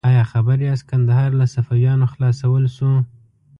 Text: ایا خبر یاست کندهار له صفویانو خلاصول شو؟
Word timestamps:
ایا 0.09 0.23
خبر 0.31 0.57
یاست 0.67 0.85
کندهار 0.89 1.29
له 1.39 1.45
صفویانو 1.55 2.05
خلاصول 2.13 2.63
شو؟ 2.75 2.91